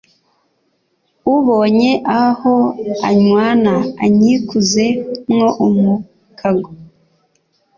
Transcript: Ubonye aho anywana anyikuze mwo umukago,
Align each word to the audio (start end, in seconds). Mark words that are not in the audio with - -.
Ubonye 1.35 1.91
aho 2.23 2.53
anywana 3.09 3.73
anyikuze 4.03 4.85
mwo 5.31 5.49
umukago, 5.65 6.69